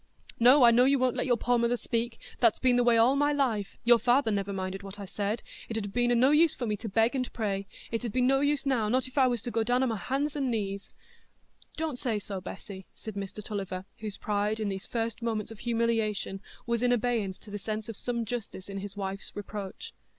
[0.39, 3.31] "No, I know you won't let your poor mother speak—that's been the way all my
[3.31, 6.75] life—your father never minded what I said—it 'ud have been o' no use for me
[6.77, 9.51] to beg and pray—and it 'ud be no use now, not if I was to
[9.51, 10.91] go down o' my hands and knees——"
[11.77, 16.41] "Don't say so, Bessy," said Mr Tulliver, whose pride, in these first moments of humiliation,
[16.65, 19.93] was in abeyance to the sense of some justice in his wife's reproach.